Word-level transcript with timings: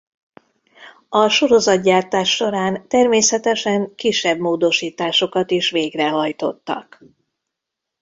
A 1.09 1.27
sorozatgyártás 1.29 2.35
során 2.35 2.87
természetesen 2.87 3.95
kisebb 3.95 4.39
módosításokat 4.39 5.51
is 5.51 5.69
végrehajtottak. 5.69 7.03